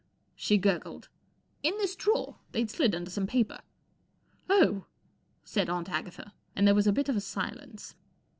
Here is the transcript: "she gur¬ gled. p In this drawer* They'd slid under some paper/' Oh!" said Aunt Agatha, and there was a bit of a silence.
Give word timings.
"she 0.45 0.57
gur¬ 0.57 0.81
gled. 0.81 1.03
p 1.03 1.07
In 1.69 1.77
this 1.77 1.95
drawer* 1.95 2.37
They'd 2.53 2.71
slid 2.71 2.95
under 2.95 3.11
some 3.11 3.27
paper/' 3.27 3.61
Oh!" 4.49 4.85
said 5.43 5.69
Aunt 5.69 5.91
Agatha, 5.91 6.33
and 6.55 6.65
there 6.65 6.73
was 6.73 6.87
a 6.87 6.91
bit 6.91 7.07
of 7.07 7.15
a 7.15 7.21
silence. 7.21 7.93